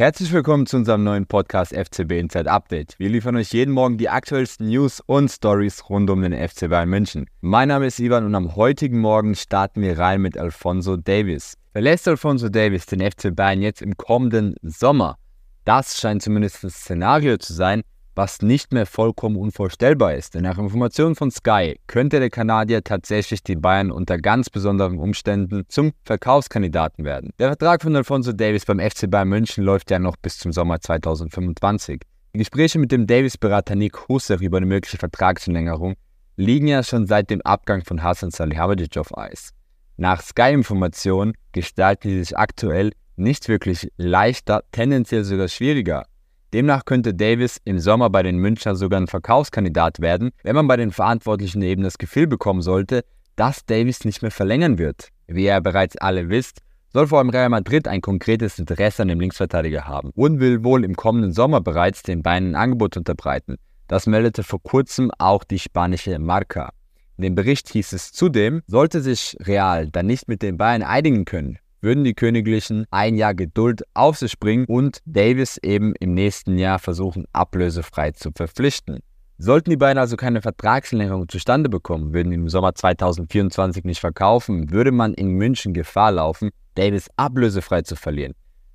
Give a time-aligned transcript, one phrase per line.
[0.00, 2.98] Herzlich willkommen zu unserem neuen Podcast FCB Inside Update.
[2.98, 6.88] Wir liefern euch jeden Morgen die aktuellsten News und Stories rund um den FC Bayern
[6.88, 7.26] München.
[7.42, 11.58] Mein Name ist Ivan und am heutigen Morgen starten wir rein mit Alfonso Davis.
[11.72, 15.18] Verlässt Alfonso Davis den FC Bayern jetzt im kommenden Sommer?
[15.66, 17.82] Das scheint zumindest ein Szenario zu sein,
[18.14, 20.34] was nicht mehr vollkommen unvorstellbar ist.
[20.34, 25.64] Denn nach Informationen von Sky könnte der Kanadier tatsächlich die Bayern unter ganz besonderen Umständen
[25.68, 27.30] zum Verkaufskandidaten werden.
[27.38, 30.80] Der Vertrag von Alfonso Davis beim FC Bayern München läuft ja noch bis zum Sommer
[30.80, 32.00] 2025.
[32.34, 35.96] Die Gespräche mit dem Davis-Berater Nick Husser über eine mögliche Vertragsverlängerung
[36.36, 39.50] liegen ja schon seit dem Abgang von Hassan Salihamidzic auf Eis.
[39.96, 46.06] Nach Sky-Informationen gestalten sie sich aktuell nicht wirklich leichter, tendenziell sogar schwieriger.
[46.52, 50.76] Demnach könnte Davis im Sommer bei den Münchner sogar ein Verkaufskandidat werden, wenn man bei
[50.76, 53.04] den Verantwortlichen eben das Gefühl bekommen sollte,
[53.36, 55.10] dass Davis nicht mehr verlängern wird.
[55.28, 59.20] Wie ihr bereits alle wisst, soll vor allem Real Madrid ein konkretes Interesse an dem
[59.20, 63.56] Linksverteidiger haben und will wohl im kommenden Sommer bereits den Beinen ein Angebot unterbreiten.
[63.86, 66.70] Das meldete vor kurzem auch die spanische Marca.
[67.16, 71.24] In dem Bericht hieß es zudem, sollte sich Real dann nicht mit den Bayern einigen
[71.24, 76.58] können, würden die Königlichen ein Jahr Geduld auf sich bringen und Davis eben im nächsten
[76.58, 79.00] Jahr versuchen, ablösefrei zu verpflichten.
[79.38, 84.92] Sollten die beiden also keine Vertragsverlängerung zustande bekommen, würden im Sommer 2024 nicht verkaufen, würde
[84.92, 88.34] man in München Gefahr laufen, Davis ablösefrei zu verlieren.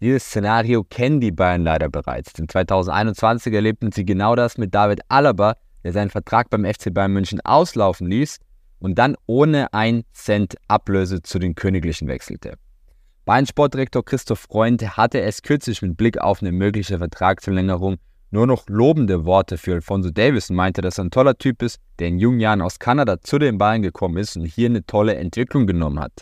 [0.00, 2.32] Dieses Szenario kennen die Bayern leider bereits.
[2.32, 7.12] Denn 2021 erlebten sie genau das mit David Alaba, der seinen Vertrag beim FC Bayern
[7.12, 8.38] München auslaufen ließ
[8.78, 12.54] und dann ohne ein Cent Ablöse zu den Königlichen wechselte.
[13.26, 17.96] Bayern-Sportdirektor Christoph Freund hatte es kürzlich mit Blick auf eine mögliche Vertragsverlängerung
[18.30, 21.80] nur noch lobende Worte für Alfonso Davis und meinte, dass er ein toller Typ ist,
[21.98, 25.16] der in jungen Jahren aus Kanada zu den Bayern gekommen ist und hier eine tolle
[25.16, 26.12] Entwicklung genommen hat.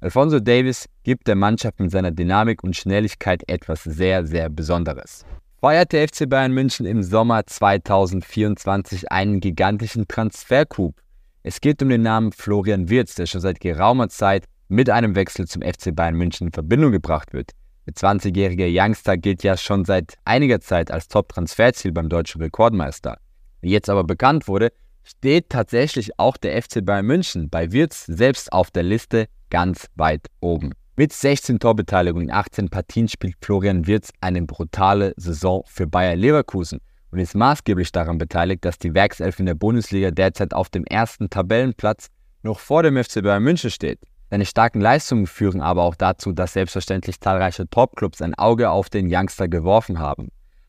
[0.00, 5.26] Alfonso Davis gibt der Mannschaft mit seiner Dynamik und Schnelligkeit etwas sehr, sehr Besonderes.
[5.60, 10.94] Feiert der FC Bayern München im Sommer 2024 einen gigantischen Transfercoup.
[11.42, 15.46] Es geht um den Namen Florian Wirz, der schon seit geraumer Zeit mit einem Wechsel
[15.46, 17.50] zum FC Bayern München in Verbindung gebracht wird.
[17.86, 23.18] Der 20-jährige Youngster gilt ja schon seit einiger Zeit als Top-Transferziel beim deutschen Rekordmeister.
[23.60, 24.72] Wie jetzt aber bekannt wurde,
[25.02, 30.28] steht tatsächlich auch der FC Bayern München bei Wirtz selbst auf der Liste ganz weit
[30.40, 30.72] oben.
[30.94, 36.80] Mit 16 Torbeteiligungen in 18 Partien spielt Florian Wirtz eine brutale Saison für Bayer Leverkusen
[37.10, 41.28] und ist maßgeblich daran beteiligt, dass die Werkself in der Bundesliga derzeit auf dem ersten
[41.28, 42.08] Tabellenplatz
[42.42, 43.98] noch vor dem FC Bayern München steht.
[44.30, 49.08] Seine starken Leistungen führen aber auch dazu, dass selbstverständlich zahlreiche Topclubs ein Auge auf den
[49.12, 50.28] Youngster geworfen haben.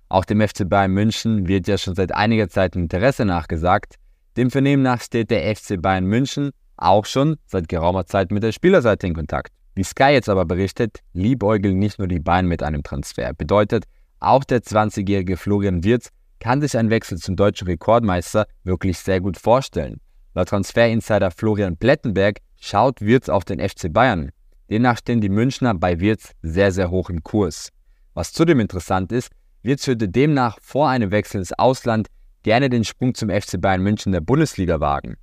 [0.10, 3.96] Auch dem FC Bayern München wird ja schon seit einiger Zeit Interesse nachgesagt.
[4.36, 8.52] Dem Vernehmen nach steht der FC Bayern München auch schon seit geraumer Zeit mit der
[8.52, 9.54] Spielerseite in Kontakt.
[9.76, 13.34] Wie Sky jetzt aber berichtet, liebäugeln nicht nur die Bayern mit einem Transfer.
[13.34, 13.86] Bedeutet,
[14.20, 19.38] auch der 20-jährige Florian Wirz kann sich einen Wechsel zum deutschen Rekordmeister wirklich sehr gut
[19.38, 20.02] vorstellen.
[20.34, 24.32] Laut Transferinsider Florian Plettenberg schaut Wirtz auf den FC Bayern.
[24.70, 27.70] Demnach stehen die Münchner bei Wirtz sehr, sehr hoch im Kurs.
[28.14, 29.30] Was zudem interessant ist,
[29.64, 32.08] Wirtz würde demnach vor einem Wechsel ins Ausland
[32.44, 35.18] gerne den Sprung zum FC Bayern München der Bundesliga wagen.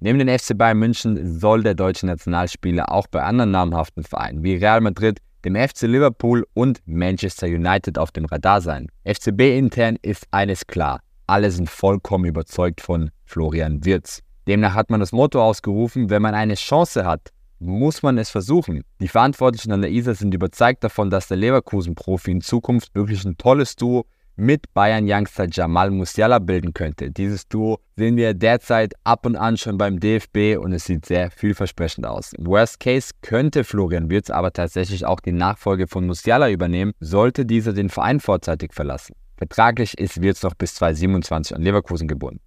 [0.00, 4.54] Neben den FC Bayern München soll der deutsche Nationalspieler auch bei anderen namhaften Vereinen wie
[4.54, 8.88] Real Madrid, dem FC Liverpool und Manchester United auf dem Radar sein.
[9.04, 14.22] FCB intern ist eines klar, alle sind vollkommen überzeugt von Florian Wirtz.
[14.48, 18.82] Demnach hat man das Motto ausgerufen, wenn man eine Chance hat, muss man es versuchen.
[18.98, 23.36] Die Verantwortlichen an der ISA sind überzeugt davon, dass der Leverkusen-Profi in Zukunft wirklich ein
[23.36, 27.10] tolles Duo mit Bayern-Youngster Jamal Musiala bilden könnte.
[27.10, 31.30] Dieses Duo sehen wir derzeit ab und an schon beim DFB und es sieht sehr
[31.30, 32.32] vielversprechend aus.
[32.38, 37.74] Worst Case könnte Florian Wirtz aber tatsächlich auch die Nachfolge von Musiala übernehmen, sollte dieser
[37.74, 39.14] den Verein vorzeitig verlassen.
[39.36, 42.40] Vertraglich ist Wirtz noch bis 2027 an Leverkusen gebunden.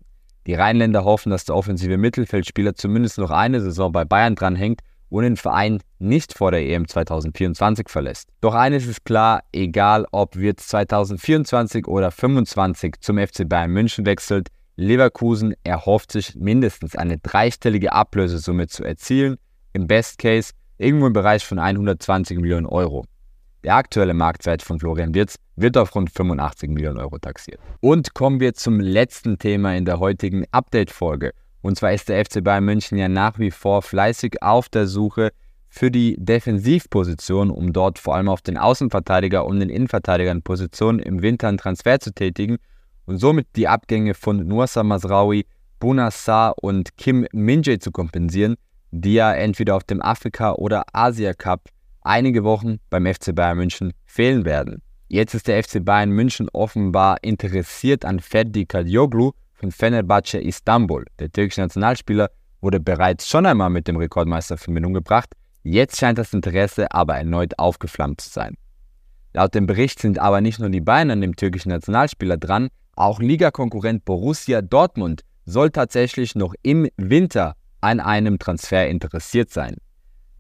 [0.48, 5.24] Die Rheinländer hoffen, dass der offensive Mittelfeldspieler zumindest noch eine Saison bei Bayern dranhängt und
[5.24, 8.30] den Verein nicht vor der EM 2024 verlässt.
[8.40, 14.48] Doch eines ist klar, egal ob Wirtz 2024 oder 2025 zum FC Bayern München wechselt,
[14.78, 19.38] Leverkusen erhofft sich mindestens eine dreistellige Ablösesumme zu erzielen,
[19.74, 23.06] im Best Case irgendwo im Bereich von 120 Millionen Euro.
[23.64, 27.60] Der aktuelle Marktwert von Florian Wirtz wird auf rund 85 Millionen Euro taxiert.
[27.80, 31.34] Und kommen wir zum letzten Thema in der heutigen Update-Folge.
[31.62, 35.32] Und zwar ist der FC Bayern München ja nach wie vor fleißig auf der Suche
[35.70, 41.22] für die Defensivposition, um dort vor allem auf den Außenverteidiger und den Innenverteidigern Positionen im
[41.22, 42.58] Winter einen Transfer zu tätigen
[43.06, 45.46] und somit die Abgänge von Nuasa Masraoui,
[45.80, 48.56] Bunassar und Kim Minje zu kompensieren,
[48.92, 51.70] die ja entweder auf dem Afrika- oder Asia Cup
[52.02, 54.82] einige Wochen beim FC Bayern München fehlen werden.
[55.08, 61.06] Jetzt ist der FC Bayern München offenbar interessiert an Ferdi Kadioglu von Fenerbahce Istanbul.
[61.20, 62.30] Der türkische Nationalspieler
[62.62, 65.34] wurde bereits schon einmal mit dem Rekordmeister in Verbindung gebracht.
[65.64, 68.56] Jetzt scheint das Interesse aber erneut aufgeflammt zu sein.
[69.34, 73.20] Laut dem Bericht sind aber nicht nur die Bayern an dem türkischen Nationalspieler dran, auch
[73.20, 79.78] Ligakonkurrent Borussia Dortmund soll tatsächlich noch im Winter an einem Transfer interessiert sein.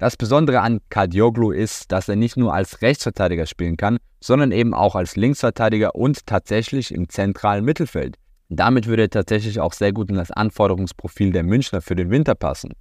[0.01, 4.73] Das Besondere an Kadioglu ist, dass er nicht nur als Rechtsverteidiger spielen kann, sondern eben
[4.73, 8.17] auch als Linksverteidiger und tatsächlich im zentralen Mittelfeld.
[8.49, 12.33] Damit würde er tatsächlich auch sehr gut in das Anforderungsprofil der Münchner für den Winter
[12.33, 12.73] passen.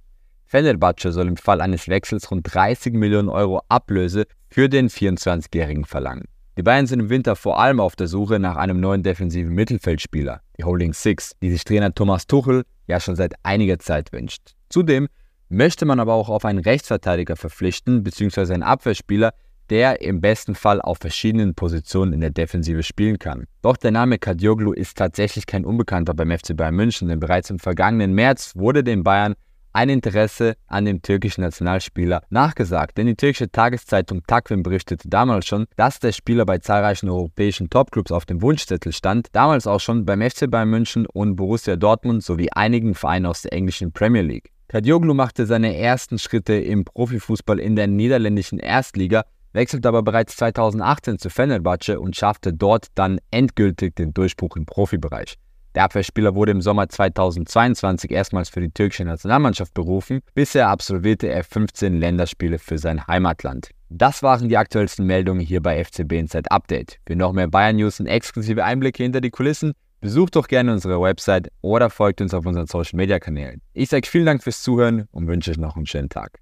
[0.47, 6.25] Fenerbahce soll im Fall eines Wechsels rund 30 Millionen Euro Ablöse für den 24-Jährigen verlangen.
[6.57, 10.41] Die Bayern sind im Winter vor allem auf der Suche nach einem neuen defensiven Mittelfeldspieler,
[10.57, 14.55] die Holding Six, die sich Trainer Thomas Tuchel ja schon seit einiger Zeit wünscht.
[14.69, 15.07] Zudem
[15.51, 19.33] möchte man aber auch auf einen Rechtsverteidiger verpflichten, beziehungsweise einen Abwehrspieler,
[19.69, 23.45] der im besten Fall auf verschiedenen Positionen in der Defensive spielen kann.
[23.61, 27.59] Doch der Name Kadioglu ist tatsächlich kein Unbekannter beim FC Bayern München, denn bereits im
[27.59, 29.35] vergangenen März wurde den Bayern
[29.73, 35.65] ein Interesse an dem türkischen Nationalspieler nachgesagt, denn die türkische Tageszeitung Takvim berichtete damals schon,
[35.77, 40.21] dass der Spieler bei zahlreichen europäischen Topclubs auf dem Wunschzettel stand, damals auch schon beim
[40.21, 44.51] FC Bayern München und Borussia Dortmund sowie einigen Vereinen aus der englischen Premier League.
[44.71, 51.19] Kadioglu machte seine ersten Schritte im Profifußball in der niederländischen Erstliga, wechselte aber bereits 2018
[51.19, 55.35] zu Fenerbahce und schaffte dort dann endgültig den Durchbruch im Profibereich.
[55.75, 60.21] Der Abwehrspieler wurde im Sommer 2022 erstmals für die türkische Nationalmannschaft berufen.
[60.35, 63.71] Bisher absolvierte er 15 Länderspiele für sein Heimatland.
[63.89, 66.99] Das waren die aktuellsten Meldungen hier bei FCB Inside Update.
[67.05, 70.99] Für noch mehr Bayern News und exklusive Einblicke hinter die Kulissen, besucht doch gerne unsere
[71.01, 73.61] Website oder folgt uns auf unseren Social Media Kanälen.
[73.73, 76.39] Ich sage vielen Dank fürs Zuhören und wünsche euch noch einen schönen Tag.